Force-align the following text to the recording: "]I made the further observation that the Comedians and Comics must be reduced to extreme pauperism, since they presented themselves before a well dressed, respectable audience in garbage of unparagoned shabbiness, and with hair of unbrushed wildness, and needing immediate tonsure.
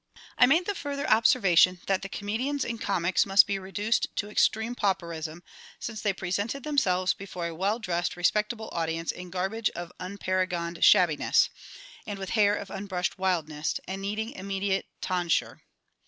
"]I 0.39 0.47
made 0.47 0.65
the 0.65 0.73
further 0.73 1.07
observation 1.07 1.79
that 1.85 2.01
the 2.01 2.09
Comedians 2.09 2.65
and 2.65 2.81
Comics 2.81 3.23
must 3.23 3.45
be 3.45 3.59
reduced 3.59 4.07
to 4.15 4.31
extreme 4.31 4.73
pauperism, 4.73 5.43
since 5.77 6.01
they 6.01 6.11
presented 6.11 6.63
themselves 6.63 7.13
before 7.13 7.45
a 7.45 7.53
well 7.53 7.77
dressed, 7.77 8.17
respectable 8.17 8.69
audience 8.71 9.11
in 9.11 9.29
garbage 9.29 9.69
of 9.75 9.91
unparagoned 9.99 10.83
shabbiness, 10.83 11.51
and 12.07 12.17
with 12.17 12.31
hair 12.31 12.55
of 12.55 12.71
unbrushed 12.71 13.19
wildness, 13.19 13.79
and 13.87 14.01
needing 14.01 14.31
immediate 14.31 14.87
tonsure. 15.01 15.61